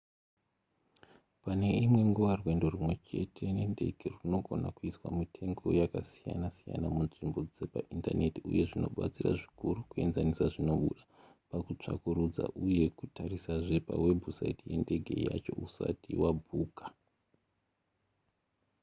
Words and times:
pane 1.43 1.69
imwe 1.85 2.01
nguva 2.09 2.33
rwendo 2.41 2.65
rwumwe 2.73 2.95
chete 3.05 3.43
nendege 3.55 4.05
rwunogona 4.15 4.67
kuiswa 4.75 5.07
mitengo 5.19 5.65
yakasiyana-siyana 5.79 6.87
munzvimbo 6.95 7.39
dzepaindaneti 7.53 8.39
uye 8.49 8.61
zvinobatsira 8.69 9.31
zvikuru 9.39 9.79
kuenzanisa 9.89 10.45
zvinobuda 10.53 11.03
pakutsvakurudza 11.49 12.43
uye 12.65 12.85
kutarisazve 12.97 13.75
pawebhusaiti 13.87 14.63
yendege 14.71 15.15
yacho 15.27 15.53
usati 15.65 16.09
wabhuka 16.21 16.83